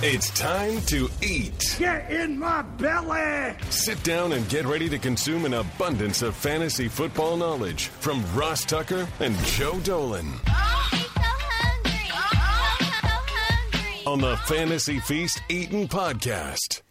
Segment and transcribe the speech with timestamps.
[0.00, 1.74] It's time to eat.
[1.76, 3.56] Get in my belly!
[3.70, 8.64] Sit down and get ready to consume an abundance of fantasy football knowledge from Ross
[8.64, 10.30] Tucker and Joe Dolan.
[10.46, 12.10] Oh, he's so hungry.
[12.12, 14.06] Oh, so hungry.
[14.06, 16.82] On the Fantasy Feast Eating Podcast.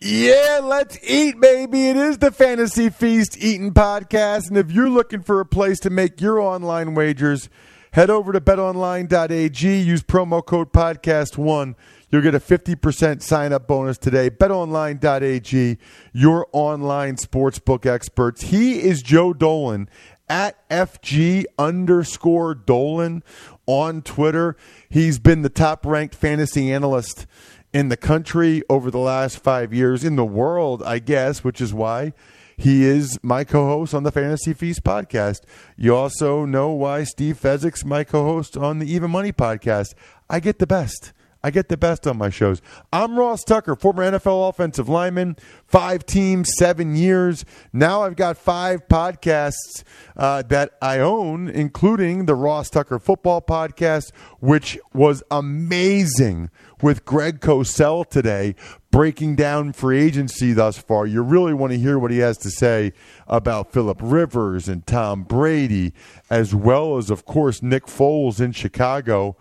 [0.00, 1.90] Yeah, let's eat, baby.
[1.90, 4.48] It is the Fantasy Feast Eating Podcast.
[4.48, 7.48] And if you're looking for a place to make your online wagers,
[7.92, 9.78] head over to betonline.ag.
[9.80, 11.76] Use promo code podcast1.
[12.12, 14.28] You'll get a 50% sign up bonus today.
[14.28, 15.78] BetOnline.ag,
[16.12, 18.42] your online sportsbook experts.
[18.42, 19.88] He is Joe Dolan
[20.28, 23.22] at FG underscore Dolan
[23.64, 24.58] on Twitter.
[24.90, 27.26] He's been the top ranked fantasy analyst
[27.72, 31.72] in the country over the last five years, in the world, I guess, which is
[31.72, 32.12] why
[32.58, 35.44] he is my co host on the Fantasy Feast podcast.
[35.78, 39.94] You also know why Steve Fezzik's my co host on the Even Money podcast.
[40.28, 41.14] I get the best.
[41.44, 42.62] I get the best on my shows.
[42.92, 47.44] I'm Ross Tucker, former NFL offensive lineman, five teams, seven years.
[47.72, 49.82] Now I've got five podcasts
[50.16, 56.50] uh, that I own, including the Ross Tucker Football Podcast, which was amazing
[56.80, 58.54] with Greg Cosell today,
[58.92, 61.06] breaking down free agency thus far.
[61.06, 62.92] You really want to hear what he has to say
[63.26, 65.92] about Philip Rivers and Tom Brady,
[66.30, 69.36] as well as, of course, Nick Foles in Chicago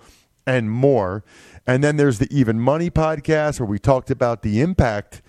[0.48, 1.24] and more.
[1.68, 5.22] And then there's the Even Money podcast where we talked about the impact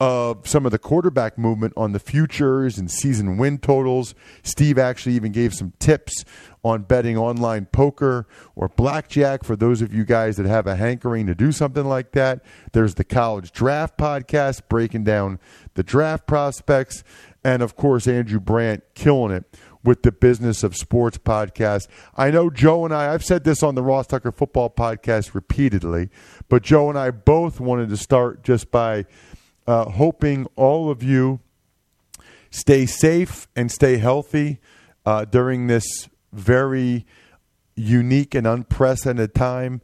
[0.00, 4.14] of some of the quarterback movement on the futures and season win totals.
[4.42, 6.24] Steve actually even gave some tips
[6.64, 11.26] on betting online poker or blackjack for those of you guys that have a hankering
[11.26, 12.42] to do something like that.
[12.72, 15.38] There's the college draft podcast breaking down
[15.74, 17.04] the draft prospects.
[17.44, 19.44] And of course, Andrew Brandt killing it
[19.82, 21.88] with the Business of Sports podcast.
[22.16, 26.10] I know Joe and I, I've said this on the Ross Tucker Football podcast repeatedly,
[26.48, 29.06] but Joe and I both wanted to start just by
[29.66, 31.40] uh, hoping all of you
[32.50, 34.58] stay safe and stay healthy
[35.06, 37.06] uh, during this very
[37.76, 39.80] unique and unprecedented time.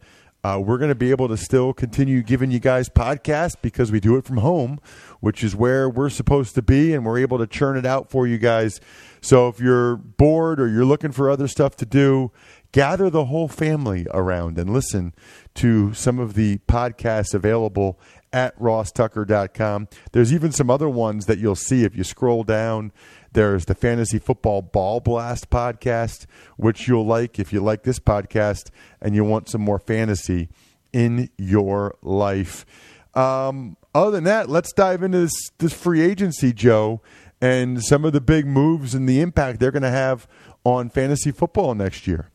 [0.46, 3.98] Uh, we're going to be able to still continue giving you guys podcasts because we
[3.98, 4.78] do it from home,
[5.18, 8.28] which is where we're supposed to be, and we're able to churn it out for
[8.28, 8.80] you guys.
[9.20, 12.30] So if you're bored or you're looking for other stuff to do,
[12.70, 15.16] gather the whole family around and listen
[15.54, 17.98] to some of the podcasts available
[18.32, 19.88] at rosstucker.com.
[20.12, 22.92] There's even some other ones that you'll see if you scroll down.
[23.36, 26.24] There's the Fantasy Football Ball Blast podcast,
[26.56, 30.48] which you'll like if you like this podcast and you want some more fantasy
[30.90, 32.64] in your life.
[33.12, 37.02] Um, other than that, let's dive into this, this free agency, Joe,
[37.38, 40.26] and some of the big moves and the impact they're going to have
[40.64, 42.30] on fantasy football next year.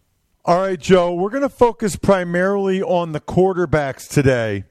[0.45, 4.65] All right, Joe, we're going to focus primarily on the quarterbacks today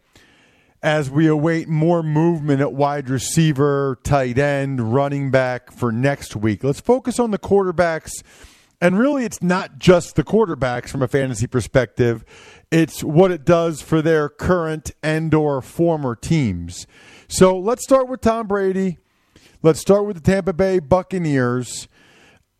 [0.82, 6.64] as we await more movement at wide receiver, tight end, running back for next week.
[6.64, 8.22] Let's focus on the quarterbacks.
[8.80, 12.24] And really, it's not just the quarterbacks from a fantasy perspective.
[12.70, 16.86] It's what it does for their current and or former teams.
[17.28, 18.98] So let's start with Tom Brady.
[19.62, 21.88] Let's start with the Tampa Bay Buccaneers.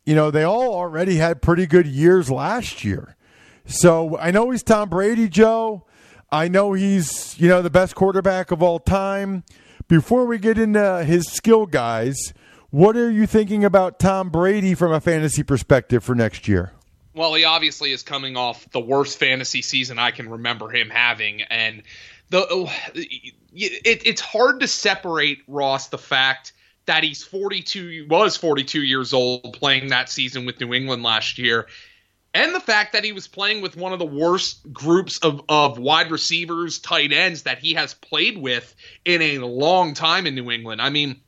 [0.04, 3.16] You know, they all already had pretty good years last year.
[3.64, 5.86] So I know he's Tom Brady, Joe.
[6.32, 9.44] I know he's, you know, the best quarterback of all time.
[9.88, 12.32] Before we get into his skill guys,
[12.70, 16.72] what are you thinking about Tom Brady from a fantasy perspective for next year?
[17.14, 21.42] Well, he obviously is coming off the worst fantasy season I can remember him having,
[21.42, 21.82] and
[22.30, 22.46] the
[22.94, 26.52] it, it's hard to separate Ross the fact
[26.86, 31.66] that he's 42 was 42 years old playing that season with New England last year
[32.32, 35.78] and the fact that he was playing with one of the worst groups of, of
[35.78, 38.74] wide receivers, tight ends that he has played with
[39.04, 40.80] in a long time in New England.
[40.80, 41.20] I mean,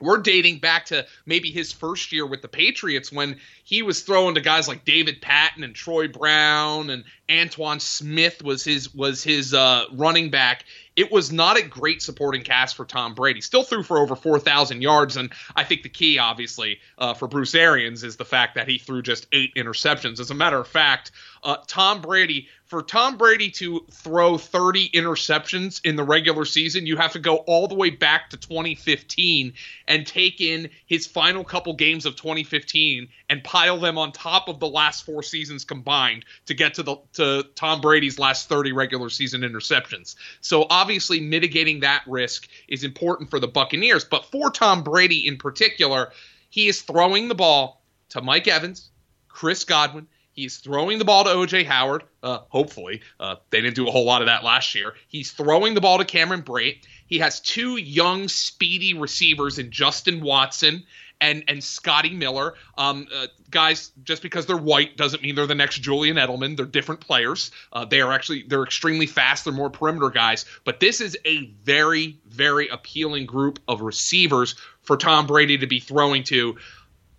[0.00, 4.36] we're dating back to maybe his first year with the Patriots when he was throwing
[4.36, 9.52] to guys like David Patten and Troy Brown and Antowain Smith was his was his
[9.52, 10.64] uh, running back.
[10.98, 13.40] It was not a great supporting cast for Tom Brady.
[13.40, 17.54] Still threw for over 4,000 yards, and I think the key, obviously, uh, for Bruce
[17.54, 20.18] Arians is the fact that he threw just eight interceptions.
[20.18, 21.12] As a matter of fact,
[21.44, 26.98] uh, Tom Brady for Tom Brady to throw 30 interceptions in the regular season, you
[26.98, 29.54] have to go all the way back to 2015
[29.88, 34.60] and take in his final couple games of 2015 and pile them on top of
[34.60, 39.08] the last four seasons combined to get to the to Tom Brady's last 30 regular
[39.08, 40.16] season interceptions.
[40.42, 45.38] So obviously mitigating that risk is important for the Buccaneers, but for Tom Brady in
[45.38, 46.12] particular,
[46.50, 48.90] he is throwing the ball to Mike Evans,
[49.28, 50.06] Chris Godwin,
[50.38, 52.04] He's throwing the ball to OJ Howard.
[52.22, 54.94] Uh, hopefully, uh, they didn't do a whole lot of that last year.
[55.08, 56.84] He's throwing the ball to Cameron Brate.
[57.08, 60.84] He has two young, speedy receivers in Justin Watson
[61.20, 62.54] and and Scotty Miller.
[62.76, 66.56] Um, uh, guys, just because they're white doesn't mean they're the next Julian Edelman.
[66.56, 67.50] They're different players.
[67.72, 69.44] Uh, they are actually they're extremely fast.
[69.44, 70.44] They're more perimeter guys.
[70.64, 75.80] But this is a very very appealing group of receivers for Tom Brady to be
[75.80, 76.56] throwing to.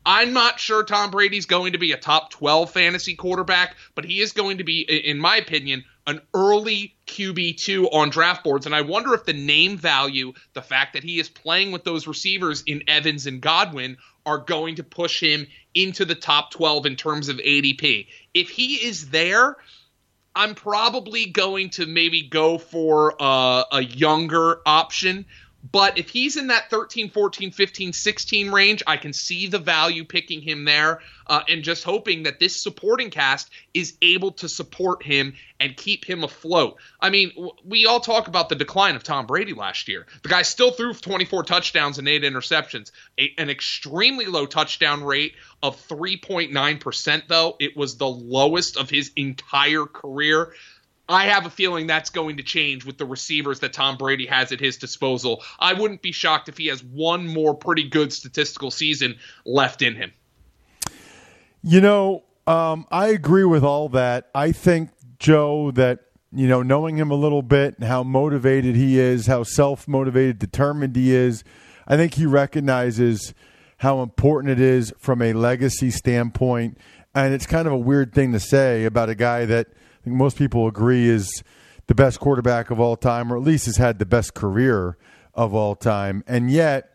[0.05, 4.21] I'm not sure Tom Brady's going to be a top 12 fantasy quarterback, but he
[4.21, 8.65] is going to be, in my opinion, an early QB2 on draft boards.
[8.65, 12.07] And I wonder if the name value, the fact that he is playing with those
[12.07, 16.95] receivers in Evans and Godwin, are going to push him into the top 12 in
[16.95, 18.07] terms of ADP.
[18.33, 19.57] If he is there,
[20.35, 25.25] I'm probably going to maybe go for a, a younger option
[25.71, 30.05] but if he's in that 13, 14, 15, 16 range, I can see the value
[30.05, 35.03] picking him there uh, and just hoping that this supporting cast is able to support
[35.03, 36.77] him and keep him afloat.
[37.01, 40.07] I mean, w- we all talk about the decline of Tom Brady last year.
[40.23, 45.35] The guy still threw 24 touchdowns and eight interceptions, a- an extremely low touchdown rate
[45.61, 47.57] of 3.9%, though.
[47.59, 50.53] It was the lowest of his entire career.
[51.09, 54.51] I have a feeling that's going to change with the receivers that Tom Brady has
[54.51, 55.43] at his disposal.
[55.59, 59.95] I wouldn't be shocked if he has one more pretty good statistical season left in
[59.95, 60.13] him.
[61.63, 64.29] You know, um, I agree with all that.
[64.35, 65.99] I think, Joe, that,
[66.31, 70.37] you know, knowing him a little bit and how motivated he is, how self motivated,
[70.37, 71.43] determined he is,
[71.87, 73.33] I think he recognizes
[73.77, 76.77] how important it is from a legacy standpoint.
[77.15, 79.67] And it's kind of a weird thing to say about a guy that
[79.99, 81.43] I think most people agree is
[81.87, 84.97] the best quarterback of all time, or at least has had the best career
[85.33, 86.23] of all time.
[86.27, 86.91] And yet,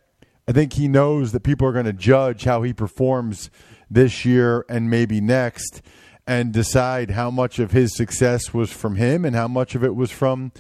[0.46, 3.50] I think he knows that people are going to judge how he performs
[3.90, 5.82] this year and maybe next
[6.26, 9.94] and decide how much of his success was from him and how much of it
[9.94, 10.52] was from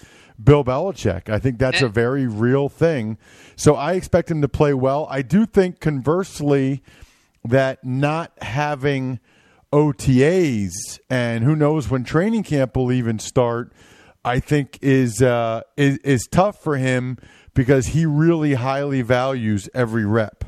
[0.42, 1.28] Bill Belichick.
[1.28, 1.88] I think that's a eh.
[1.88, 3.18] very real thing.
[3.56, 5.06] So I expect him to play well.
[5.10, 6.82] I do think, conversely,
[7.44, 9.20] that not having
[9.74, 13.72] OTAs and who knows when training camp will even start,
[14.24, 17.18] I think is uh, is, is tough for him
[17.54, 20.44] because he really highly values every rep.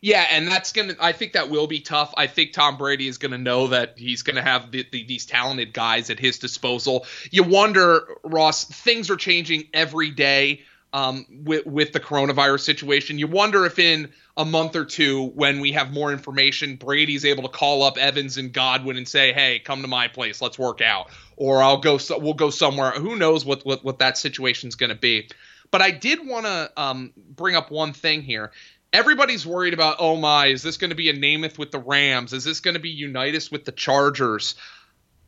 [0.00, 0.94] Yeah, and that's gonna.
[1.00, 2.12] I think that will be tough.
[2.16, 5.72] I think Tom Brady is gonna know that he's gonna have the, the, these talented
[5.72, 7.06] guys at his disposal.
[7.30, 8.64] You wonder, Ross.
[8.64, 13.18] Things are changing every day um, with with the coronavirus situation.
[13.18, 17.42] You wonder if in a month or two, when we have more information, Brady's able
[17.42, 20.80] to call up Evans and Godwin and say, "Hey, come to my place, let's work
[20.80, 21.98] out," or I'll go.
[21.98, 22.92] So, we'll go somewhere.
[22.92, 25.28] Who knows what what, what that situation's going to be?
[25.70, 28.52] But I did want to um, bring up one thing here.
[28.90, 32.32] Everybody's worried about, oh my, is this going to be a Namath with the Rams?
[32.32, 34.54] Is this going to be Unitas with the Chargers?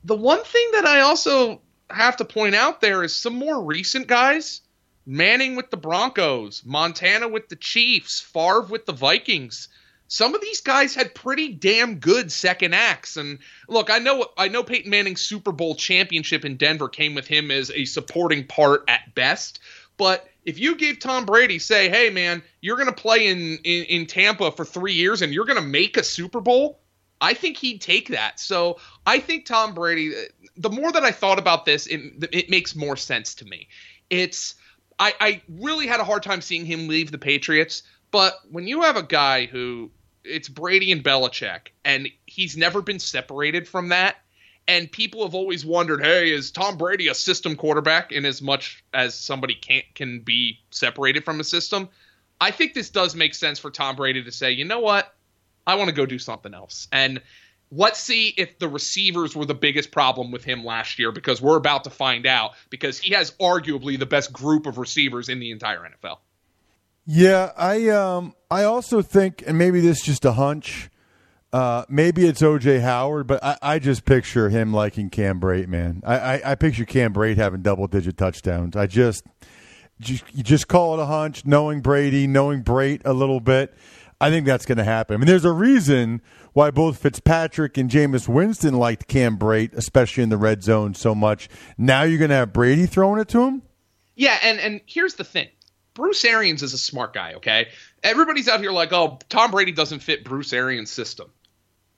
[0.05, 1.61] The one thing that I also
[1.91, 4.63] have to point out there is some more recent guys
[5.11, 9.67] Manning with the Broncos, Montana with the Chiefs, Favre with the Vikings.
[10.07, 13.17] Some of these guys had pretty damn good second acts.
[13.17, 17.27] And look, I know I know Peyton Manning's Super Bowl championship in Denver came with
[17.27, 19.59] him as a supporting part at best.
[19.97, 24.07] But if you gave Tom Brady, say, hey man, you're gonna play in, in, in
[24.07, 26.79] Tampa for three years and you're gonna make a Super Bowl,
[27.21, 28.39] I think he'd take that.
[28.39, 30.15] So I think Tom Brady.
[30.57, 33.67] The more that I thought about this, it, it makes more sense to me.
[34.09, 34.55] It's
[35.01, 37.83] I, I really had a hard time seeing him leave the Patriots.
[38.11, 39.91] But when you have a guy who
[40.23, 44.17] it's Brady and Belichick, and he's never been separated from that,
[44.69, 48.85] and people have always wondered, hey, is Tom Brady a system quarterback in as much
[48.93, 51.89] as somebody can't can be separated from a system?
[52.41, 55.15] I think this does make sense for Tom Brady to say, you know what?
[55.67, 56.89] I want to go do something else.
[56.93, 57.23] And
[57.73, 61.57] let's see if the receivers were the biggest problem with him last year because we're
[61.57, 65.51] about to find out because he has arguably the best group of receivers in the
[65.51, 66.19] entire NFL.
[67.07, 70.91] Yeah, I um I also think and maybe this is just a hunch.
[71.53, 76.01] Uh, maybe it's OJ Howard, but I, I just picture him liking Cam Brate, man.
[76.07, 78.77] I, I, I picture Cam Brate having double digit touchdowns.
[78.77, 79.25] I just,
[79.99, 83.75] just you just call it a hunch, knowing Brady, knowing Brate a little bit.
[84.21, 85.15] I think that's going to happen.
[85.15, 86.21] I mean, there's a reason
[86.53, 91.15] why both Fitzpatrick and Jameis Winston liked Cam Brate, especially in the red zone, so
[91.15, 91.49] much.
[91.79, 93.63] Now you're going to have Brady throwing it to him?
[94.15, 95.49] Yeah, and and here's the thing.
[95.95, 97.69] Bruce Arians is a smart guy, okay?
[98.03, 101.31] Everybody's out here like, oh, Tom Brady doesn't fit Bruce Arians' system.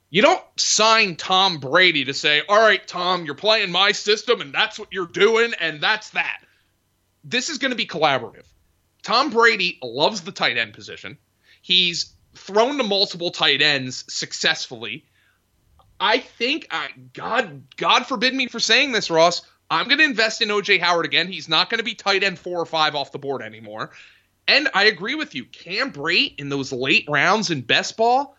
[0.09, 4.53] You don't sign Tom Brady to say, all right, Tom, you're playing my system and
[4.53, 6.39] that's what you're doing and that's that.
[7.23, 8.45] This is going to be collaborative.
[9.01, 11.17] Tom Brady loves the tight end position.
[11.61, 15.05] He's thrown to multiple tight ends successfully.
[15.99, 19.41] I think, uh, God, God forbid me for saying this, Ross.
[19.69, 21.27] I'm going to invest in OJ Howard again.
[21.27, 23.91] He's not going to be tight end four or five off the board anymore.
[24.47, 25.45] And I agree with you.
[25.45, 28.35] Cam Brate in those late rounds in best ball,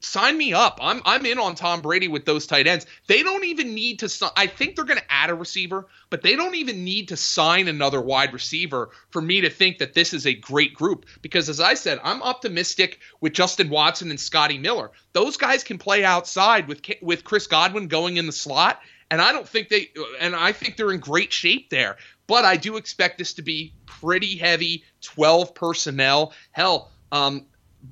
[0.00, 0.78] sign me up.
[0.82, 2.86] I'm I'm in on Tom Brady with those tight ends.
[3.06, 4.32] They don't even need to.
[4.36, 7.68] I think they're going to add a receiver, but they don't even need to sign
[7.68, 11.06] another wide receiver for me to think that this is a great group.
[11.22, 14.90] Because as I said, I'm optimistic with Justin Watson and Scotty Miller.
[15.12, 19.32] Those guys can play outside with with Chris Godwin going in the slot, and I
[19.32, 19.90] don't think they.
[20.20, 21.96] And I think they're in great shape there.
[22.26, 26.32] But I do expect this to be pretty heavy 12 personnel.
[26.50, 27.46] Hell, um,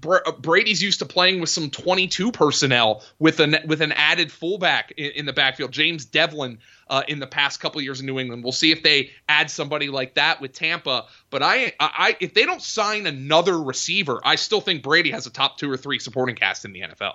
[0.06, 4.92] uh, Brady's used to playing with some 22 personnel with an with an added fullback
[4.96, 5.72] in, in the backfield.
[5.72, 6.58] James Develin
[6.88, 8.42] uh, in the past couple years in New England.
[8.42, 11.06] We'll see if they add somebody like that with Tampa.
[11.30, 15.30] But I, I, if they don't sign another receiver, I still think Brady has a
[15.30, 17.14] top two or three supporting cast in the NFL.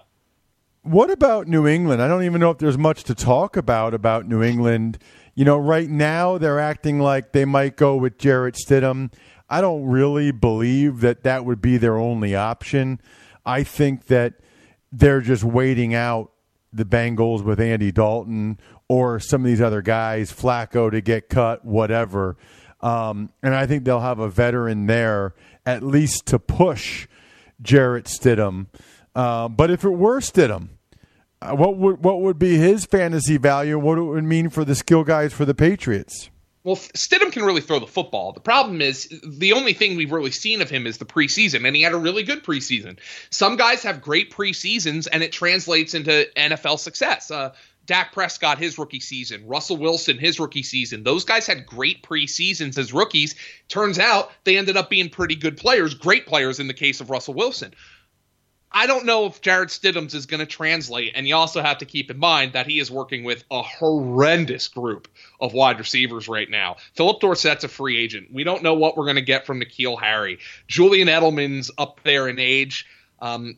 [0.82, 2.02] What about New England?
[2.02, 4.98] I don't even know if there's much to talk about about New England.
[5.36, 9.12] You know, right now they're acting like they might go with Jarrett Stidham.
[9.50, 13.02] I don't really believe that that would be their only option.
[13.46, 14.36] I think that
[14.92, 16.32] they're just waiting out
[16.72, 21.66] the Bengals with Andy Dalton or some of these other guys, Flacco to get cut,
[21.66, 22.38] whatever.
[22.82, 25.34] Um, and I think they'll have a veteran there
[25.66, 27.08] at least to push
[27.62, 28.68] Jarrett Stidham.
[29.16, 30.70] Uh, but if it were Stidham,
[31.42, 33.78] uh, what would what would be his fantasy value?
[33.80, 36.30] What it would mean for the skill guys for the Patriots?
[36.64, 38.34] Well, Stidham can really throw the football.
[38.34, 41.76] The problem is the only thing we've really seen of him is the preseason, and
[41.76, 42.98] he had a really good preseason.
[43.30, 47.32] Some guys have great preseasons, and it translates into NFL success.
[47.32, 47.54] Uh,
[47.86, 51.04] Dak Prescott, his rookie season, Russell Wilson, his rookie season.
[51.04, 53.34] Those guys had great preseasons as rookies.
[53.68, 57.10] Turns out they ended up being pretty good players, great players in the case of
[57.10, 57.74] Russell Wilson.
[58.72, 61.86] I don't know if Jarrett Stidham's is going to translate, and you also have to
[61.86, 65.08] keep in mind that he is working with a horrendous group
[65.40, 66.78] of wide receivers right now.
[66.94, 68.32] Phillip Dorsett's a free agent.
[68.32, 70.40] We don't know what we're going to get from N'Keal Harry.
[70.68, 72.86] Julian Edelman's up there in age.
[73.22, 73.58] Um,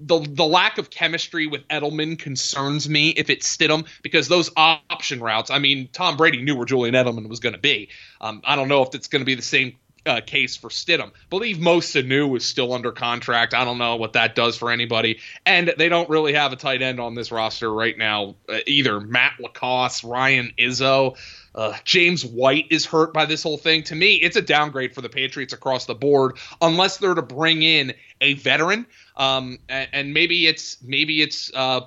[0.00, 5.20] the the lack of chemistry with Edelman concerns me if it's Stidham because those option
[5.20, 5.50] routes.
[5.50, 7.88] I mean, Tom Brady knew where Julian Edelman was going to be.
[8.20, 9.76] Um, I don't know if it's going to be the same
[10.06, 11.12] uh, case for Stidham.
[11.28, 13.54] Believe Mo Sanu is still under contract.
[13.54, 15.20] I don't know what that does for anybody.
[15.44, 19.00] And they don't really have a tight end on this roster right now uh, either.
[19.00, 21.16] Matt LaCosse, Ryan Izzo.
[21.54, 23.82] Uh, James White is hurt by this whole thing.
[23.84, 27.62] To me, it's a downgrade for the Patriots across the board, unless they're to bring
[27.62, 28.86] in a veteran.
[29.16, 31.80] Um, and, and maybe it's maybe it's uh,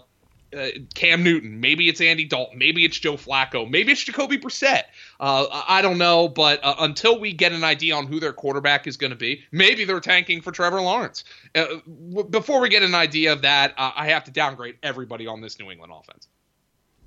[0.55, 4.83] uh, Cam Newton, maybe it's Andy Dalton, maybe it's Joe Flacco, maybe it's Jacoby Brissett.
[5.23, 8.87] Uh, I don't know, but uh, until we get an idea on who their quarterback
[8.87, 11.23] is going to be, maybe they're tanking for Trevor Lawrence.
[11.55, 11.65] Uh,
[12.09, 15.39] w- before we get an idea of that, uh, I have to downgrade everybody on
[15.39, 16.27] this New England offense.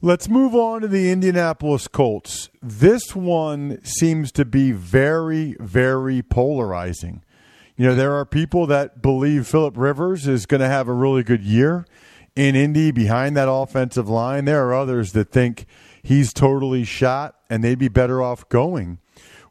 [0.00, 2.48] Let's move on to the Indianapolis Colts.
[2.62, 7.22] This one seems to be very, very polarizing.
[7.76, 11.22] You know, there are people that believe Philip Rivers is going to have a really
[11.22, 11.84] good year
[12.34, 14.46] in Indy behind that offensive line.
[14.46, 15.66] There are others that think
[16.02, 18.98] he's totally shot and they'd be better off going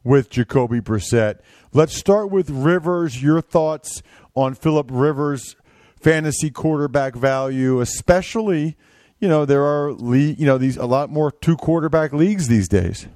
[0.04, 1.40] with Jacoby Brissett.
[1.72, 3.22] Let's start with Rivers.
[3.22, 4.02] Your thoughts
[4.34, 5.56] on Philip Rivers'
[6.00, 8.76] fantasy quarterback value, especially,
[9.18, 12.68] you know, there are league, you know, these a lot more two quarterback leagues these
[12.68, 13.08] days.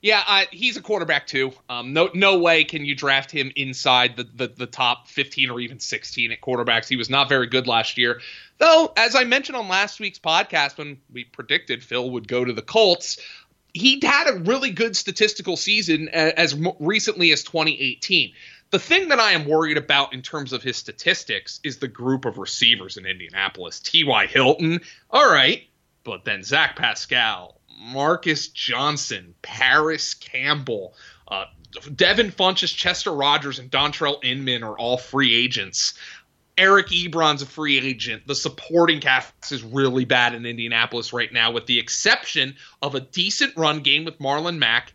[0.00, 1.52] Yeah, uh, he's a quarterback too.
[1.68, 5.58] Um, no, no way can you draft him inside the, the, the top 15 or
[5.58, 6.88] even 16 at quarterbacks.
[6.88, 8.20] He was not very good last year.
[8.58, 12.52] Though, as I mentioned on last week's podcast when we predicted Phil would go to
[12.52, 13.18] the Colts,
[13.74, 18.32] he had a really good statistical season as recently as 2018.
[18.70, 22.24] The thing that I am worried about in terms of his statistics is the group
[22.26, 23.80] of receivers in Indianapolis.
[23.80, 24.26] T.Y.
[24.26, 25.62] Hilton, all right,
[26.04, 30.94] but then Zach Pascal, Marcus Johnson, Parris Campbell,
[31.28, 31.46] uh,
[31.94, 35.94] Devin Funchess, Chester Rogers, and Dontrelle Inman are all free agents.
[36.58, 38.26] Eric Ebron's a free agent.
[38.26, 43.00] The supporting cast is really bad in Indianapolis right now, with the exception of a
[43.00, 44.92] decent run game with Marlon Mack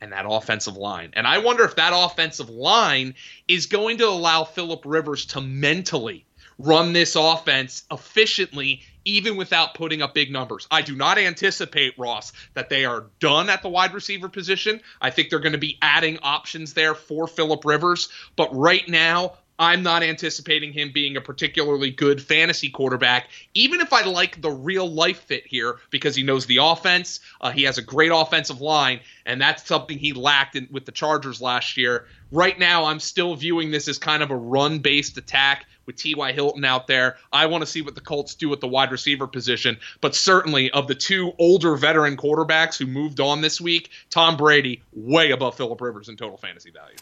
[0.00, 1.10] and that offensive line.
[1.14, 3.14] And I wonder if that offensive line
[3.48, 6.24] is going to allow Philip Rivers to mentally
[6.58, 10.66] run this offense efficiently, even without putting up big numbers.
[10.70, 14.80] I do not anticipate, Ross, that they are done at the wide receiver position.
[15.00, 18.08] I think they're going to be adding options there for Philip Rivers.
[18.36, 23.92] But right now, I'm not anticipating him being a particularly good fantasy quarterback, even if
[23.92, 27.20] I like the real life fit here because he knows the offense.
[27.40, 30.92] Uh, he has a great offensive line, and that's something he lacked in, with the
[30.92, 32.06] Chargers last year.
[32.32, 36.32] Right now, I'm still viewing this as kind of a run based attack with T.Y.
[36.32, 37.16] Hilton out there.
[37.32, 40.70] I want to see what the Colts do with the wide receiver position, but certainly
[40.72, 45.56] of the two older veteran quarterbacks who moved on this week, Tom Brady way above
[45.56, 46.96] Philip Rivers in total fantasy value.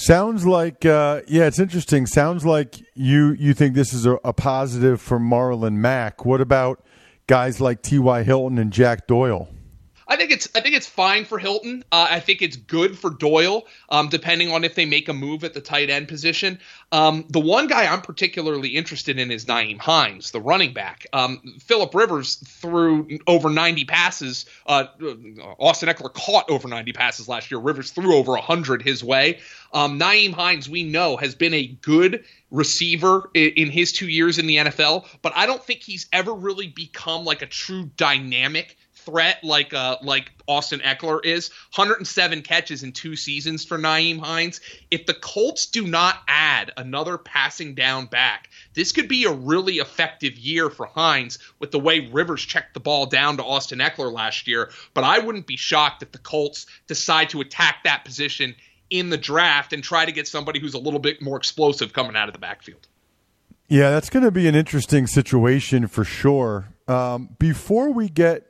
[0.00, 2.06] Sounds like uh, yeah, it's interesting.
[2.06, 6.24] Sounds like you you think this is a, a positive for Marlon Mack.
[6.24, 6.84] What about
[7.26, 8.22] guys like T.Y.
[8.22, 9.48] Hilton and Jack Doyle?
[10.08, 11.84] I think it's I think it's fine for Hilton.
[11.92, 15.44] Uh, I think it's good for Doyle, um, depending on if they make a move
[15.44, 16.58] at the tight end position.
[16.90, 21.06] Um, the one guy I'm particularly interested in is Nyheim Hines, the running back.
[21.12, 24.46] Um, Philip Rivers threw over 90 passes.
[24.66, 24.86] Uh,
[25.58, 27.60] Austin Ekeler caught over 90 passes last year.
[27.60, 29.40] Rivers threw over 100 his way.
[29.74, 34.38] Um, Nyheim Hines, we know, has been a good receiver in, in his two years
[34.38, 38.78] in the NFL, but I don't think he's ever really become like a true dynamic
[39.08, 41.50] threat like uh like Austin Ekeler is.
[41.74, 44.60] 107 catches in two seasons for Nyheim Hines.
[44.90, 49.74] If the Colts do not add another passing down back, this could be a really
[49.74, 54.12] effective year for Hines with the way Rivers checked the ball down to Austin Ekeler
[54.12, 54.70] last year.
[54.94, 58.54] But I wouldn't be shocked if the Colts decide to attack that position
[58.90, 62.16] in the draft and try to get somebody who's a little bit more explosive coming
[62.16, 62.86] out of the backfield.
[63.68, 66.68] Yeah, that's going to be an interesting situation for sure.
[66.86, 68.46] Um, before we get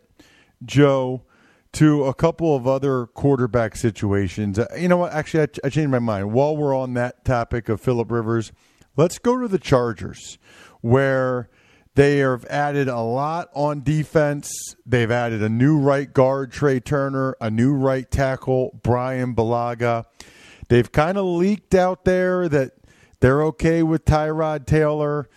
[0.65, 1.23] Joe
[1.73, 4.59] to a couple of other quarterback situations.
[4.59, 5.13] Uh, you know what?
[5.13, 6.33] Actually, I, I changed my mind.
[6.33, 8.53] While we're on that topic of Philip Rivers,
[8.97, 10.39] let's go to the Chargers,
[10.81, 11.51] where
[11.95, 14.77] they have added a lot on defense.
[14.87, 20.05] They've added a new right guard, Trai Turner, a new right tackle, Bryan Bulaga.
[20.69, 22.73] They've kind of leaked out there that
[23.21, 25.29] they're okay with Tyrod Taylor.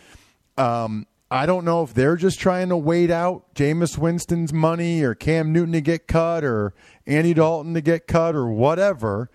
[0.57, 5.15] Um, I don't know if they're just trying to wait out Jameis Winston's money or
[5.15, 6.73] Cam Newton to get cut or
[7.07, 9.31] Andy Dalton to get cut or whatever.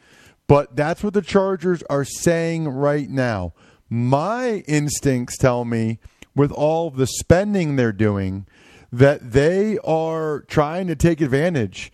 [0.46, 3.54] But that's what the Chargers are saying right now.
[3.88, 5.98] My instincts tell me,
[6.34, 8.46] with all the spending they're doing,
[8.92, 11.90] that they are trying to take advantage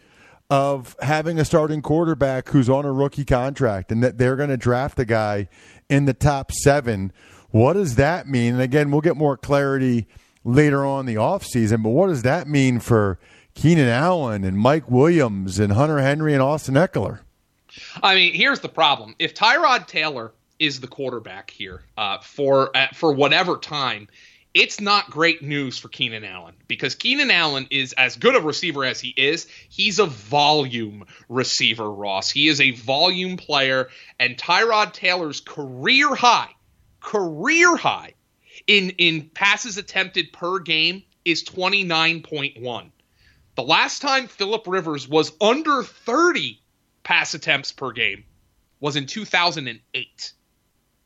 [0.50, 4.56] of having a starting quarterback who's on a rookie contract and that they're going to
[4.56, 5.48] draft the guy
[5.88, 7.12] in the top seven
[7.52, 8.54] what does that mean?
[8.54, 10.06] And again, we'll get more clarity
[10.44, 13.18] later on the offseason, but what does that mean for
[13.54, 17.20] Keenan Allen and Mike Williams and Hunter Henry and Austin Ekeler?
[18.02, 19.14] I mean, here's the problem.
[19.18, 24.08] If Tyrod Taylor is the quarterback here uh, for uh, for whatever time,
[24.54, 28.84] it's not great news for Keenan Allen because Keenan Allen is as good a receiver
[28.84, 29.46] as he is.
[29.68, 32.30] He's a volume receiver, Ross.
[32.30, 33.88] He is a volume player,
[34.18, 36.50] and Tyrod Taylor's career high
[37.02, 38.14] career high
[38.66, 42.90] in in passes attempted per game is 29.1.
[43.54, 46.60] The last time Philip Rivers was under 30
[47.02, 48.24] pass attempts per game
[48.80, 50.32] was in 2008.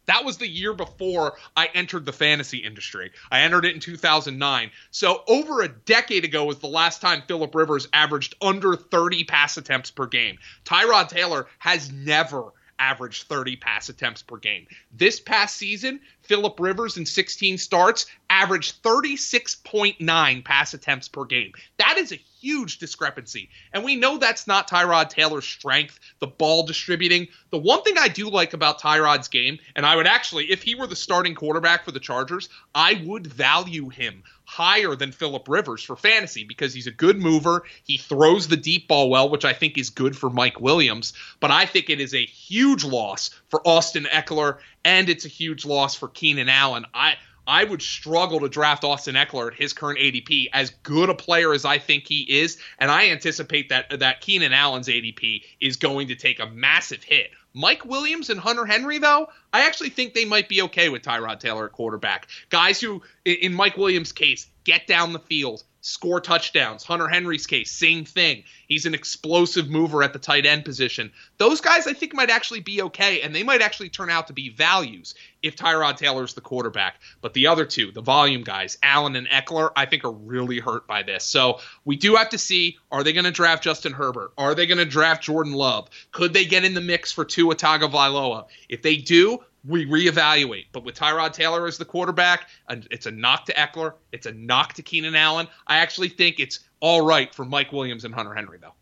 [0.06, 3.11] That was the year before I entered the fantasy industry.
[3.30, 4.70] I entered it in 2009.
[4.92, 9.56] So over a decade ago was the last time Philip Rivers averaged under 30 pass
[9.56, 10.38] attempts per game.
[10.64, 14.66] Tyrod Taylor has never averaged 30 pass attempts per game.
[14.92, 21.52] This past season, Philip Rivers in 16 starts averaged 36.9 pass attempts per game.
[21.78, 23.48] That is a huge discrepancy.
[23.72, 27.28] And we know that's not Tyrod Taylor's strength, the ball distributing.
[27.50, 30.74] The one thing I do like about Tyrod's game, and I would actually, if he
[30.74, 35.82] were the starting quarterback for the Chargers, I would value him higher than Philip Rivers
[35.82, 37.64] for fantasy because he's a good mover.
[37.85, 41.12] He throws the deep ball well, which I think is good for Mike Williams.
[41.40, 45.66] But I think it is a huge loss for Austin Ekeler, and it's a huge
[45.66, 46.87] loss for Keenan Allen.
[46.94, 51.14] I I would struggle to draft Austin Ekeler at his current ADP, as good a
[51.14, 55.76] player as I think he is, and I anticipate that that Keenan Allen's ADP is
[55.76, 57.30] going to take a massive hit.
[57.56, 61.40] Mike Williams and Hunter Henry, though, I actually think they might be okay with Tyrod
[61.40, 62.28] Taylor at quarterback.
[62.50, 66.83] Guys who, in Mike Williams' case, get down the field, score touchdowns.
[66.83, 68.42] Hunter Henry's case, same thing.
[68.66, 71.12] He's an explosive mover at the tight end position.
[71.38, 74.33] Those guys, I think, might actually be okay, and they might actually turn out to
[74.33, 76.96] be values if Tyrod Taylor's the quarterback.
[77.20, 80.88] But the other two, the volume guys, Allen and Ekeler, I think are really hurt
[80.88, 81.22] by this.
[81.22, 84.33] So we do have to see are they going to draft Justin Herbert?
[84.37, 85.88] Are they going to draft Jordan Love?
[86.11, 88.46] Could they get in the mix for Tua Tagovailoa?
[88.68, 90.66] If they do, we reevaluate.
[90.72, 93.94] But with Tyrod Taylor as the quarterback, it's a knock to Ekeler.
[94.12, 95.48] It's a knock to Keenan Allen.
[95.66, 98.74] I actually think it's all right for Mike Williams and Hunter Henry, though.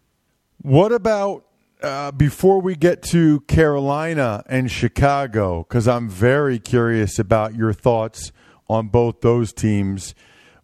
[0.62, 1.44] What about
[1.82, 8.32] uh, before we get to Carolina and Chicago, because I'm very curious about your thoughts
[8.68, 10.14] on both those teams.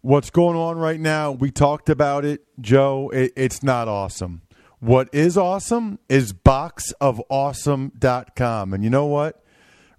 [0.01, 1.31] What's going on right now?
[1.31, 3.11] We talked about it, Joe.
[3.13, 4.41] It, it's not awesome.
[4.79, 8.73] What is awesome is boxofawesome.com.
[8.73, 9.40] And you know what?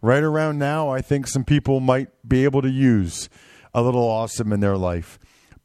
[0.04, 3.28] Right around now, I think some people might be able to use
[3.72, 5.16] a little awesome in their life.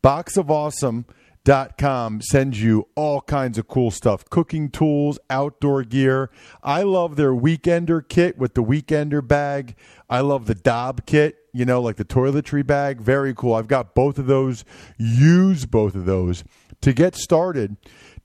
[0.04, 6.30] Boxofawesome.com sends you all kinds of cool stuff cooking tools, outdoor gear.
[6.62, 9.76] I love their Weekender kit with the Weekender bag.
[10.08, 13.02] I love the Dopp kit, you know, like the toiletry bag.
[13.02, 13.56] Very cool.
[13.56, 14.64] I've got both of those.
[15.00, 16.44] Use both of those.
[16.82, 17.76] To get started,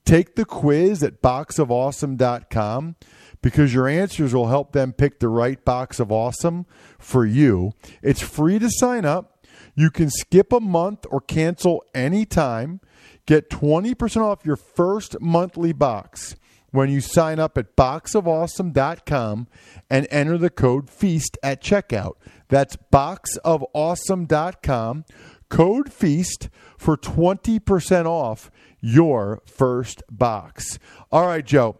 [0.05, 2.95] take the quiz at boxofawesome.com
[3.41, 6.65] because your answers will help them pick the right box of awesome
[6.97, 7.73] for you.
[8.01, 9.45] It's free to sign up.
[9.75, 12.81] You can skip a month or cancel anytime.
[13.25, 16.35] Get 20% off your first monthly box
[16.71, 19.47] when you sign up at boxofawesome.com
[19.89, 22.13] and enter the code FEAST at checkout.
[22.49, 25.05] That's boxofawesome.com,
[25.49, 28.51] code FEAST for 20% off
[28.83, 30.77] your first box.
[31.09, 31.77] All right, Joe.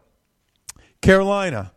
[1.01, 1.73] Carolina.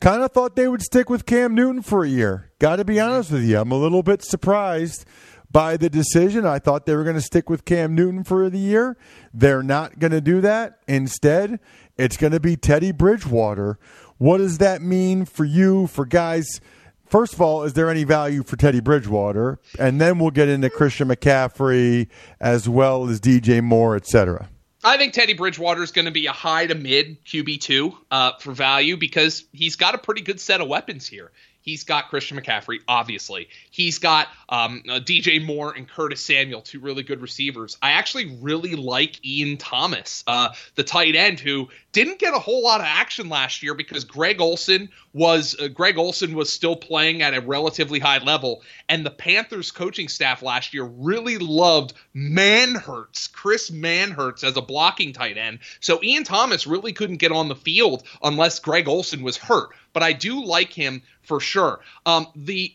[0.00, 2.50] Kind of thought they would stick with Cam Newton for a year.
[2.58, 3.58] Got to be honest with you.
[3.58, 5.04] I'm a little bit surprised
[5.48, 6.46] by the decision.
[6.46, 8.96] I thought they were going to stick with Cam Newton for the year.
[9.32, 10.80] They're not going to do that.
[10.88, 11.60] Instead,
[11.96, 13.78] it's going to be Teddy Bridgewater.
[14.16, 16.60] What does that mean for you, for guys?
[17.06, 19.60] First of all, is there any value for Teddy Bridgewater?
[19.78, 22.08] And then we'll get into Christian McCaffrey
[22.40, 24.48] as well as DJ Moore, et cetera.
[24.84, 28.32] I think Teddy Bridgewater is going to be a high to mid QB two uh,
[28.40, 31.30] for value because he's got a pretty good set of weapons here.
[31.62, 33.48] He's got Christian McCaffrey, obviously.
[33.70, 37.78] He's got um, uh, DJ Moore and Curtis Samuel, two really good receivers.
[37.80, 42.62] I actually really like Ian Thomas, uh, the tight end, who didn't get a whole
[42.62, 47.22] lot of action last year because Greg Olsen was uh, Greg Olsen was still playing
[47.22, 53.30] at a relatively high level, and the Panthers coaching staff last year really loved Manhertz,
[53.30, 55.60] Chris Manhertz as a blocking tight end.
[55.80, 59.70] So Ian Thomas really couldn't get on the field unless Greg Olsen was hurt.
[59.92, 61.80] But I do like him for sure.
[62.06, 62.74] Um, the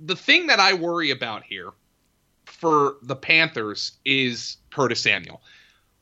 [0.00, 1.70] the thing that I worry about here
[2.46, 5.42] for the Panthers is Curtis Samuel.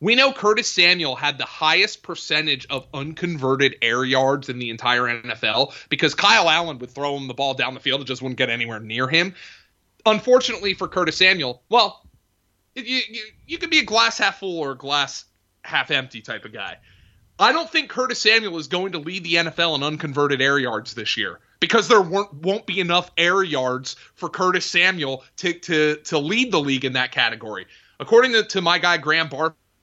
[0.00, 5.02] We know Curtis Samuel had the highest percentage of unconverted air yards in the entire
[5.02, 8.36] NFL because Kyle Allen would throw him the ball down the field and just wouldn't
[8.36, 9.34] get anywhere near him.
[10.04, 12.06] Unfortunately for Curtis Samuel, well,
[12.74, 15.24] you, you, you could be a glass half full or a glass
[15.62, 16.76] half empty type of guy.
[17.38, 20.94] I don't think Curtis Samuel is going to lead the NFL in unconverted air yards
[20.94, 26.18] this year because there won't, be enough air yards for Curtis Samuel to, to, to
[26.18, 27.66] lead the league in that category.
[27.98, 29.28] According to, to my guy Graham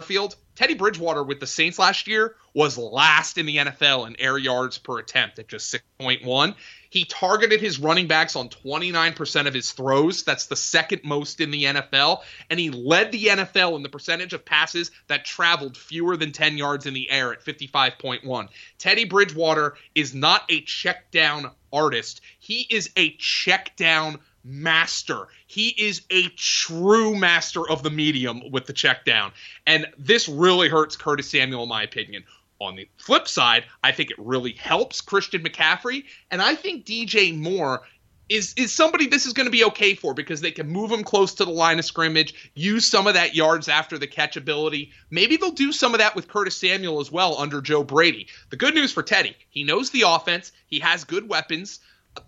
[0.03, 4.37] Barfield, Teddy Bridgewater with the Saints last year was last in the NFL in air
[4.37, 6.55] yards per attempt at just 6.1.
[6.89, 10.23] He targeted his running backs on 29% of his throws.
[10.23, 12.19] That's the second most in the NFL.
[12.49, 16.57] And he led the NFL in the percentage of passes that traveled fewer than 10
[16.57, 18.49] yards in the air at 55.1.
[18.77, 25.27] Teddy Bridgewater is not a check down artist, he is a check down master.
[25.47, 29.32] He is a true master of the medium with the check down.
[29.65, 32.23] And this really hurts Curtis Samuel, in my opinion.
[32.60, 37.38] On the flip side, I think it really helps Christian McCaffrey, and I think DJ
[37.38, 37.82] Moore
[38.29, 41.03] is is somebody this is going to be okay for because they can move him
[41.03, 44.91] close to the line of scrimmage, use some of that yards after the catch ability.
[45.10, 48.27] Maybe they'll do some of that with Curtis Samuel as well under Joe Brady.
[48.49, 51.79] The good news for Teddy, he knows the offense, he has good weapons.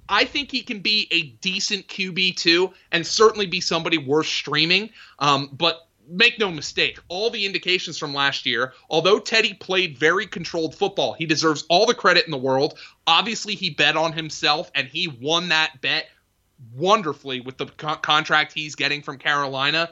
[0.07, 4.89] I think he can be a decent QB too, and certainly be somebody worth streaming.
[5.19, 10.27] Um, but make no mistake, all the indications from last year, although Teddy played very
[10.27, 12.77] controlled football, he deserves all the credit in the world.
[13.07, 16.09] Obviously, he bet on himself and he won that bet
[16.73, 19.89] wonderfully with the co- contract he's getting from Carolina.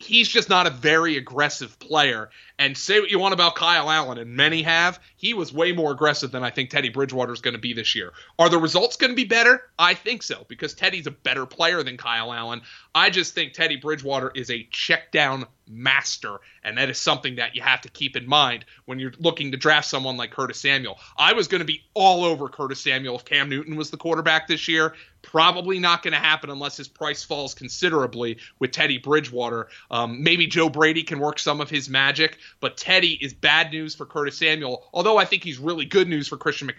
[0.00, 2.30] He's just not a very aggressive player.
[2.58, 5.92] And say what you want about Kyle Allen, and many have, he was way more
[5.92, 8.12] aggressive than I think Teddy Bridgewater is going to be this year.
[8.38, 9.62] Are the results going to be better?
[9.78, 12.62] I think so, because Teddy's a better player than Kyle Allen.
[12.94, 17.54] I just think Teddy Bridgewater is a check down master, and that is something that
[17.54, 20.98] you have to keep in mind when you're looking to draft someone like Curtis Samuel.
[21.16, 24.48] I was going to be all over Curtis Samuel if Cam Newton was the quarterback
[24.48, 24.94] this year.
[25.22, 29.68] Probably not going to happen unless his price falls considerably with Teddy Bridgewater.
[29.90, 33.94] Um, maybe Joe Brady can work some of his magic, but Teddy is bad news
[33.94, 36.70] for Curtis Samuel, although I think he's really good news for Christian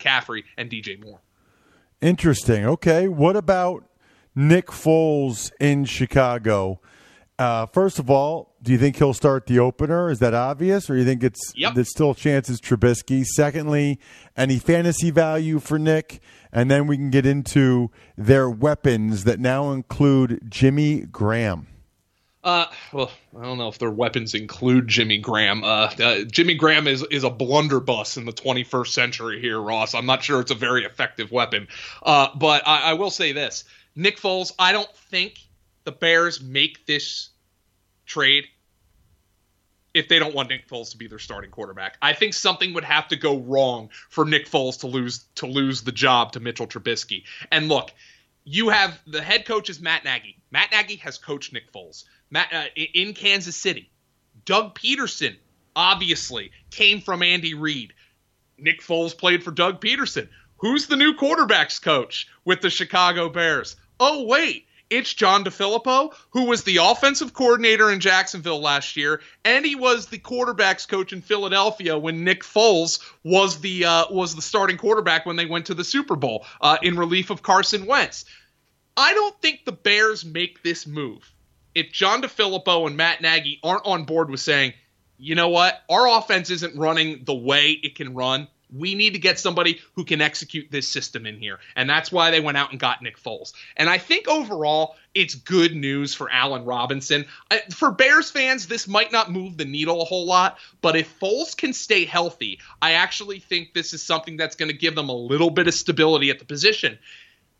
[0.00, 1.20] McCaffrey and DJ Moore.
[2.00, 2.66] Interesting.
[2.66, 3.08] Okay.
[3.08, 3.84] What about
[4.34, 6.80] Nick Foles in Chicago?
[7.38, 10.08] Uh, first of all, do you think he'll start the opener?
[10.08, 11.74] Is that obvious, or you think it's Yep.
[11.74, 13.24] there's still chances Trubisky?
[13.24, 13.98] Secondly,
[14.36, 16.20] any fantasy value for Nick,
[16.52, 21.66] and then we can get into their weapons that now include Jimmy Graham.
[22.44, 25.64] Uh, well, I don't know if their weapons include Jimmy Graham.
[25.64, 29.94] Uh, uh, Jimmy Graham is is a blunderbuss in the 21st century here, Ross.
[29.94, 31.66] I'm not sure it's a very effective weapon.
[32.02, 33.64] Uh, but I, I will say this:
[33.96, 34.52] Nick Foles.
[34.58, 35.38] I don't think
[35.84, 37.30] the Bears make this
[38.06, 38.46] trade
[39.94, 41.96] if they don't want Nick Foles to be their starting quarterback.
[42.02, 45.82] I think something would have to go wrong for Nick Foles to lose to lose
[45.82, 47.24] the job to Mitchell Trubisky.
[47.52, 47.92] And look,
[48.44, 50.36] you have the head coach is Matt Nagy.
[50.50, 52.04] Matt Nagy has coached Nick Foles.
[52.30, 53.90] Matt uh, in Kansas City.
[54.44, 55.36] Doug Pederson
[55.76, 57.94] obviously came from Andy Reid.
[58.58, 60.28] Nick Foles played for Doug Pederson.
[60.58, 63.76] Who's the new quarterbacks coach with the Chicago Bears?
[64.00, 69.64] Oh wait, it's John DeFilippo, who was the offensive coordinator in Jacksonville last year, and
[69.64, 74.42] he was the quarterbacks coach in Philadelphia when Nick Foles was the uh, was the
[74.42, 78.24] starting quarterback when they went to the Super Bowl uh, in relief of Carson Wentz.
[78.96, 81.32] I don't think the Bears make this move
[81.74, 84.74] if John DeFilippo and Matt Nagy aren't on board with saying,
[85.18, 88.48] you know what, our offense isn't running the way it can run.
[88.74, 91.60] We need to get somebody who can execute this system in here.
[91.76, 93.52] And that's why they went out and got Nick Foles.
[93.76, 97.24] And I think overall, it's good news for Allen Robinson.
[97.70, 101.56] For Bears fans, this might not move the needle a whole lot, but if Foles
[101.56, 105.14] can stay healthy, I actually think this is something that's going to give them a
[105.16, 106.98] little bit of stability at the position.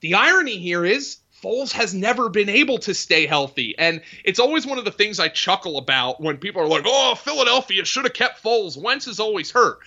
[0.01, 3.75] The irony here is Foles has never been able to stay healthy.
[3.79, 7.15] And it's always one of the things I chuckle about when people are like, oh,
[7.15, 8.77] Philadelphia should have kept Foles.
[8.77, 9.79] Wentz is always hurt.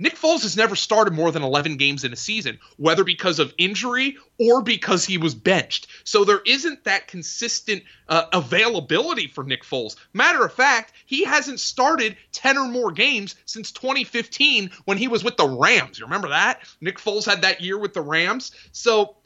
[0.00, 3.52] Nick Foles has never started more than 11 games in a season, whether because of
[3.58, 5.88] injury or because he was benched.
[6.04, 9.96] So there isn't that consistent uh, availability for Nick Foles.
[10.14, 15.22] Matter of fact, he hasn't started 10 or more games since 2015 when he was
[15.22, 15.98] with the Rams.
[15.98, 16.62] You remember that?
[16.80, 18.52] Nick Foles had that year with the Rams.
[18.72, 19.16] So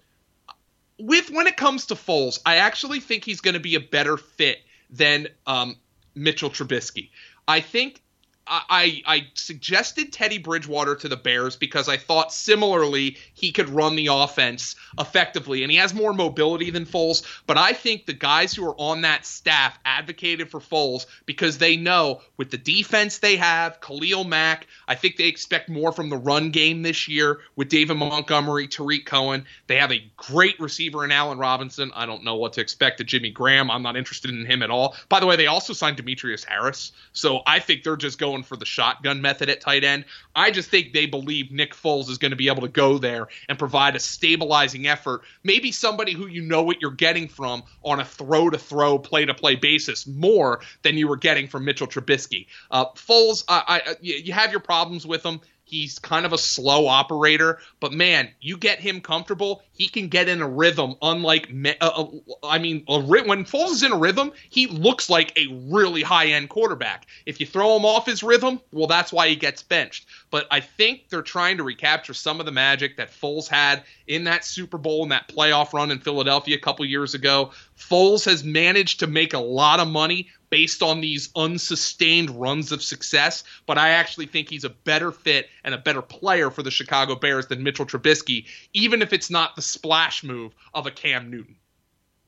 [0.99, 4.17] with when it comes to Foles, I actually think he's going to be a better
[4.17, 4.59] fit
[4.91, 5.77] than um,
[6.17, 7.11] Mitchell Trubisky.
[7.47, 8.03] I think
[8.47, 13.97] I, I suggested Teddy Bridgewater to the Bears because I thought similarly he could run
[13.97, 17.23] the offense effectively, and he has more mobility than Foles.
[17.47, 21.77] But I think the guys who are on that staff advocated for Foles because they
[21.77, 26.17] know with the defense they have, Khalil Mack, I think they expect more from the
[26.17, 29.47] run game this year with David Montgomery, Tarik Cohen.
[29.67, 31.91] They have a great receiver in Allen Robinson.
[31.95, 33.71] I don't know what to expect of Jimmy Graham.
[33.71, 34.97] I'm not interested in him at all.
[35.09, 38.57] By the way, they also signed Demetrius Harris, so I think they're just going for
[38.57, 40.05] the shotgun method at tight end.
[40.35, 43.29] I just think they believe Nick Foles is going to be able to go there
[43.49, 45.23] and provide a stabilizing effort.
[45.43, 49.25] Maybe somebody who you know what you're getting from on a throw to throw, play
[49.25, 52.47] to play basis more than you were getting from Mitchell Trubisky.
[52.71, 55.41] Uh, Foles, I, I, you have your problems with him.
[55.75, 60.29] He's kind of a slow operator, but man, you get him comfortable, he can get
[60.29, 60.95] in a rhythm.
[61.03, 62.07] Unlike, uh, uh,
[62.45, 66.27] I mean, a when Foles is in a rhythm, he looks like a really high
[66.27, 67.07] end quarterback.
[67.27, 70.07] If you throw him off his rhythm, well, that's why he gets benched.
[70.31, 74.25] But I think they're trying to recapture some of the magic that Foles had in
[74.25, 77.51] that Super Bowl and that playoff run in Philadelphia a couple years ago.
[77.77, 82.81] Foles has managed to make a lot of money based on these unsustained runs of
[82.81, 86.71] success, but I actually think he's a better fit and a better player for the
[86.71, 91.29] Chicago Bears than Mitchell Trubisky, even if it's not the splash move of a Cam
[91.29, 91.57] Newton.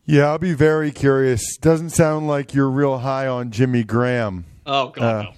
[0.06, 1.56] Yeah, I'll be very curious.
[1.58, 4.44] Doesn't sound like you're real high on Jimmy Graham.
[4.66, 5.32] Oh god, Uh.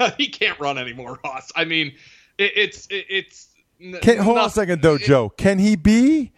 [0.00, 0.08] no.
[0.18, 1.50] he can't run anymore, Ross.
[1.56, 1.94] I mean,
[2.36, 3.48] it, it's it, it's.
[4.02, 5.30] Can, hold on a second, though, it- Joe.
[5.30, 6.32] Can he be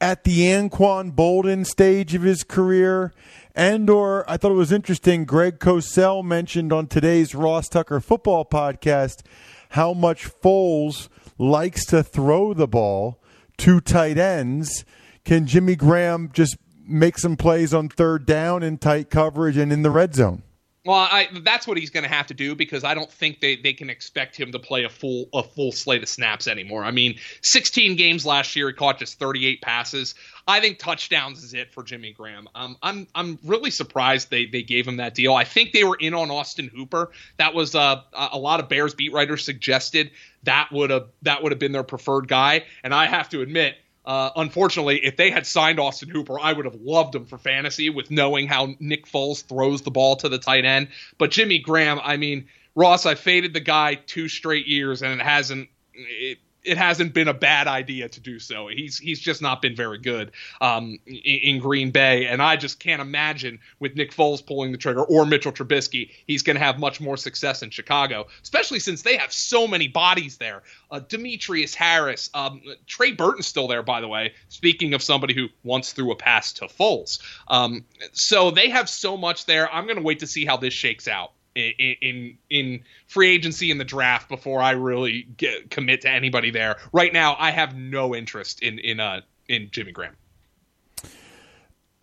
[0.00, 3.12] at the Anquan Boldin stage of his career?
[3.54, 5.24] And or I thought it was interesting.
[5.24, 9.22] Greg Cosell mentioned on today's Ross Tucker football podcast
[9.70, 13.20] how much Foles likes to throw the ball
[13.58, 14.84] to tight ends.
[15.24, 19.82] Can Jimmy Graham just make some plays on third down in tight coverage and in
[19.82, 20.42] the red zone?
[20.84, 23.56] Well, I, that's what he's going to have to do because I don't think they,
[23.56, 26.84] they can expect him to play a full a full slate of snaps anymore.
[26.84, 30.14] I mean, 16 games last year, he caught just 38 passes.
[30.46, 32.48] I think touchdowns is it for Jimmy Graham.
[32.54, 35.34] Um, I'm I'm really surprised they they gave him that deal.
[35.34, 37.10] I think they were in on Austin Hooper.
[37.38, 40.10] That was uh, a lot of Bears beat writers suggested
[40.42, 43.76] that would have that would have been their preferred guy, and I have to admit.
[44.04, 47.88] Uh, unfortunately, if they had signed Austin Hooper, I would have loved him for fantasy
[47.88, 50.88] with knowing how Nick Foles throws the ball to the tight end.
[51.16, 55.24] But Jimmy Graham, I mean, Ross, I faded the guy two straight years and it
[55.24, 55.68] hasn't.
[55.94, 58.68] It, it hasn't been a bad idea to do so.
[58.68, 62.80] He's he's just not been very good um, in, in, Green Bay, and I just
[62.80, 66.78] can't imagine with Nick Foles pulling the trigger or Mitchell Trubisky, he's going to have
[66.78, 70.62] much more success in Chicago, especially since they have so many bodies there.
[70.90, 74.32] Uh, Demetrius Harris, um, Trey Burton's still there, by the way.
[74.48, 79.16] Speaking of somebody who once threw a pass to Foles, um, so they have so
[79.16, 79.72] much there.
[79.72, 83.78] I'm going to wait to see how this shakes out in in, free agency in
[83.78, 86.76] the draft before I really get, commit to anybody there.
[86.92, 90.16] Right now, I have no interest in in uh in Jimmy Graham.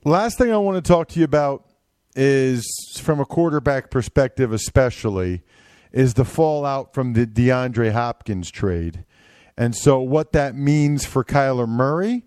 [0.03, 1.65] Last thing I want to talk to you about
[2.15, 2.65] is
[2.99, 5.43] from a quarterback perspective, especially,
[5.91, 9.05] is the fallout from the DeAndre Hopkins trade,
[9.57, 12.25] and so what that means for Kyler Murray,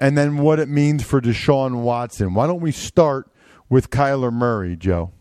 [0.00, 2.34] and then what it means for Deshaun Watson.
[2.34, 3.30] Why don't we start
[3.68, 5.12] with Kyler Murray, Joe?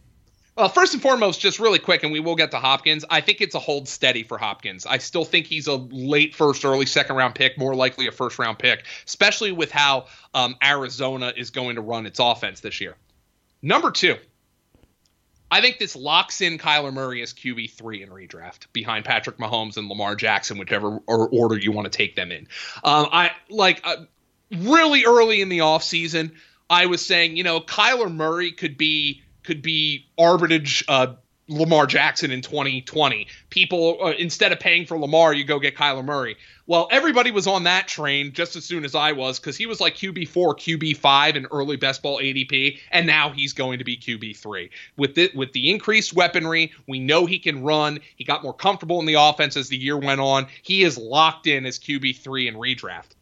[0.56, 3.04] Well, first and foremost, just really quick, and we will get to Hopkins.
[3.10, 4.86] I think it's a hold steady for Hopkins.
[4.86, 8.38] I still think he's a late first, early second round pick, more likely a first
[8.38, 12.96] round pick, especially with how um, Arizona is going to run its offense this year.
[13.64, 14.18] Number two,
[15.50, 19.78] I think this locks in Kyler Murray as QB three in redraft behind Patrick Mahomes
[19.78, 22.48] and Lamar Jackson, whichever order you want to take them in.
[22.84, 24.06] Um, I like uh,
[24.52, 26.34] really early in the offseason,
[26.70, 31.14] I was saying, you know, Kyler Murray could be could be arbitrage uh,
[31.50, 33.28] Lamar Jackson in 2020.
[33.50, 36.38] People, uh, instead of paying for Lamar, you go get Kyler Murray.
[36.68, 39.82] Well, everybody was on that train just as soon as I was because he was
[39.82, 44.70] like QB4, QB5 in early best ball ADP, and now he's going to be QB3.
[44.96, 48.00] With the, with the increased weaponry, we know he can run.
[48.16, 50.48] He got more comfortable in the offense as the year went on.
[50.62, 53.16] He is locked in as QB3 in redraft.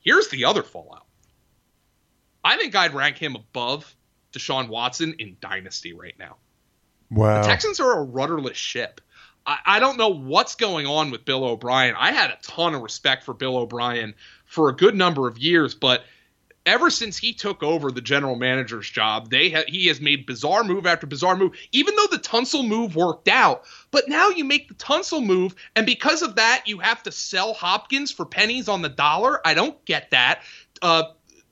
[0.00, 1.06] Here's the other fallout.
[2.44, 3.94] I think I'd rank him above
[4.32, 6.36] Deshaun Watson in Dynasty right now.
[7.10, 7.42] Wow.
[7.42, 9.00] The Texans are a rudderless ship.
[9.46, 11.94] I, I don't know what's going on with Bill O'Brien.
[11.98, 14.14] I had a ton of respect for Bill O'Brien
[14.46, 16.04] for a good number of years, but
[16.66, 20.62] ever since he took over the general manager's job, they ha- he has made bizarre
[20.62, 21.52] move after bizarre move.
[21.72, 25.86] Even though the Tunsil move worked out, but now you make the Tunsil move, and
[25.86, 29.44] because of that, you have to sell Hopkins for pennies on the dollar.
[29.46, 30.42] I don't get that.
[30.82, 31.04] Uh,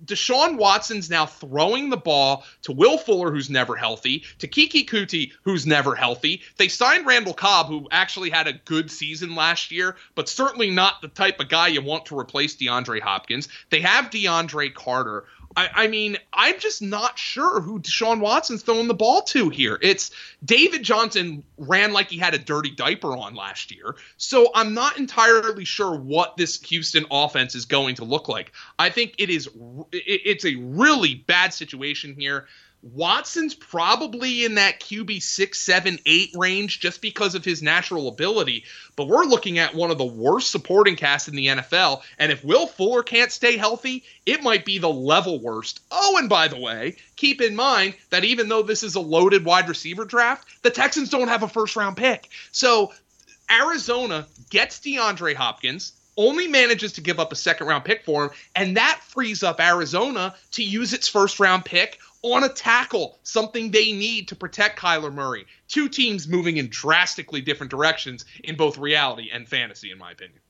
[0.04, 5.32] Deshaun Watson's now throwing the ball to Will Fuller, who's never healthy, to Keke Coutee,
[5.42, 6.42] who's never healthy.
[6.56, 11.02] They signed Randall Cobb, who actually had a good season last year, but certainly not
[11.02, 13.48] the type of guy you want to replace DeAndre Hopkins.
[13.70, 15.24] They have DeAndre Carter,
[15.56, 19.78] I, I, mean, I'm just not sure who Deshaun Watson's throwing the ball to here.
[19.82, 20.10] It's
[20.44, 23.96] David Johnson ran like he had a dirty diaper on last year.
[24.16, 28.52] So I'm not entirely sure what this Houston offense is going to look like.
[28.78, 29.48] I think it is
[29.92, 32.46] it's a really bad situation here.
[32.82, 38.64] Watson's probably in that QB six, seven, eight range just because of his natural ability.
[38.94, 42.02] But we're looking at one of the worst supporting casts in the NFL.
[42.18, 45.80] And if Will Fuller can't stay healthy, it might be the level worst.
[45.90, 49.44] Oh, and by the way, keep in mind that even though this is a loaded
[49.44, 52.28] wide receiver draft, the Texans don't have a first round pick.
[52.52, 52.92] So
[53.50, 58.30] Arizona gets DeAndre Hopkins only manages to give up a second round pick for him,
[58.56, 63.70] and that frees up Arizona to use its first round pick on a tackle, something
[63.70, 65.46] they need to protect Kyler Murray.
[65.68, 70.40] Two teams moving in drastically different directions in both reality and fantasy, in my opinion.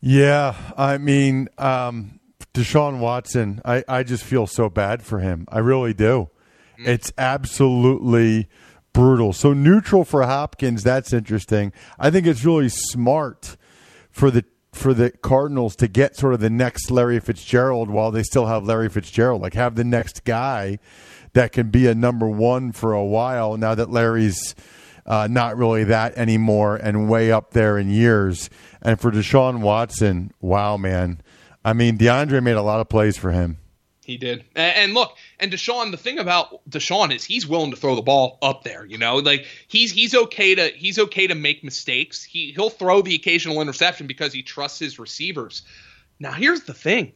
[0.00, 2.20] Yeah, I mean, um,
[2.54, 5.46] Deshaun Watson, I, I just feel so bad for him.
[5.48, 6.30] I really do.
[6.78, 6.88] Mm.
[6.88, 8.48] It's absolutely
[8.92, 9.32] brutal.
[9.32, 11.72] So neutral for Hopkins, that's interesting.
[11.98, 13.56] I think it's really smart
[14.10, 18.22] for the for the Cardinals to get sort of the next Larry Fitzgerald while they
[18.22, 19.42] still have Larry Fitzgerald.
[19.42, 20.78] Like have the next guy
[21.32, 24.54] that can be a number one for a while now that Larry's
[25.06, 28.50] uh, not really that anymore and way up there in years.
[28.82, 31.20] And for Deshaun Watson, wow, man.
[31.64, 33.58] I mean, DeAndre made a lot of plays for him.
[34.10, 34.44] He did.
[34.56, 38.38] And, look, and Deshaun, the thing about Deshaun is he's willing to throw the ball
[38.42, 38.84] up there.
[38.84, 42.24] You know, like he's he's okay to he's okay to make mistakes.
[42.24, 45.62] He he'll throw the occasional interception because he trusts his receivers.
[46.18, 47.12] Now here's the thing.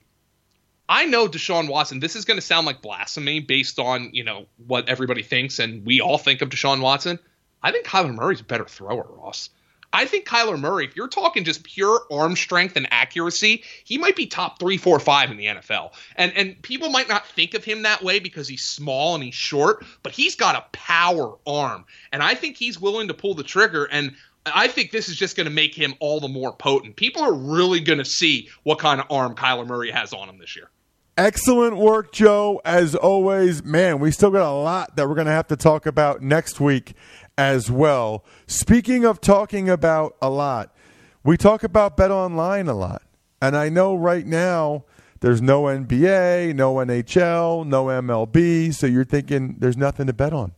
[0.89, 1.99] I know Deshaun Watson.
[1.99, 5.85] This is going to sound like blasphemy based on you know what everybody thinks and
[5.85, 7.19] we all think of Deshaun Watson.
[7.61, 9.51] I think Kyler Murray's a better thrower, Ross.
[9.95, 14.17] I think Kyler Murray, if you're talking just pure arm strength and accuracy, he might
[14.17, 15.93] be top three, four, five in the NFL.
[16.17, 19.37] And and people might not think of him that way because he's small and he's
[19.37, 21.85] short, but he's got a power arm.
[22.13, 23.85] And I think he's willing to pull the trigger.
[23.85, 26.97] And I think this is just going to make him all the more potent.
[26.97, 30.39] People are really going to see what kind of arm Kyler Murray has on him
[30.39, 30.71] this year.
[31.17, 32.61] Excellent work, Joe.
[32.65, 35.87] As always, man, we still got a lot that we're going to have to talk
[35.87, 36.95] about next week
[37.37, 38.25] as well.
[38.47, 40.75] Speaking of talking about a lot,
[41.23, 43.03] we talk about Bet Online a lot.
[43.41, 44.85] And I know right now
[45.21, 50.53] there's no NBA, no NHL, no MLB, so you're thinking there's nothing to bet on.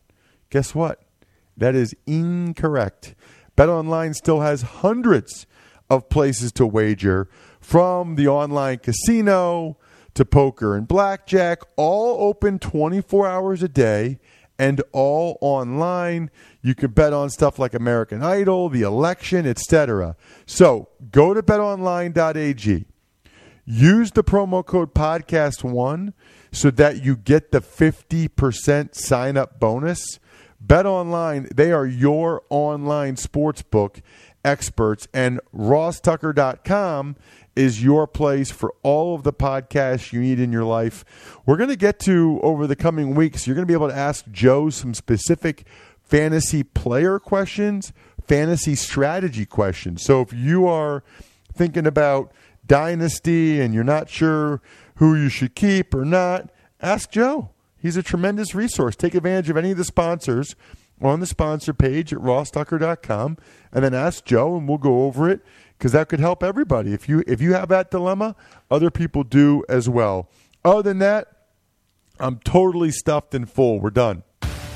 [0.50, 1.02] Guess what?
[1.56, 3.14] That is incorrect.
[3.54, 5.46] Bet Online still has hundreds
[5.88, 7.28] of places to wager
[7.60, 9.78] from the online casino
[10.14, 14.18] to poker and blackjack, all open 24 hours a day
[14.58, 16.30] and all online.
[16.66, 20.16] You could bet on stuff like American Idol, the election, etc.
[20.46, 22.86] So go to betonline.ag.
[23.64, 26.12] Use the promo code podcast1
[26.50, 30.18] so that you get the 50% sign up bonus.
[30.60, 34.02] Bet online, they are your online sports book
[34.44, 37.14] experts, and rosstucker.com
[37.54, 41.04] is your place for all of the podcasts you need in your life.
[41.46, 43.96] We're going to get to over the coming weeks, you're going to be able to
[43.96, 45.64] ask Joe some specific
[46.06, 47.92] fantasy player questions,
[48.26, 50.02] fantasy strategy questions.
[50.02, 51.02] So if you are
[51.52, 52.32] thinking about
[52.66, 54.60] dynasty and you're not sure
[54.96, 56.50] who you should keep or not,
[56.80, 57.50] ask Joe.
[57.76, 58.96] He's a tremendous resource.
[58.96, 60.56] Take advantage of any of the sponsors
[61.00, 63.36] on the sponsor page at rosstucker.com
[63.72, 65.40] and then ask Joe and we'll go over it
[65.76, 66.94] because that could help everybody.
[66.94, 68.34] If you if you have that dilemma,
[68.70, 70.30] other people do as well.
[70.64, 71.28] Other than that,
[72.18, 73.78] I'm totally stuffed and full.
[73.78, 74.22] We're done.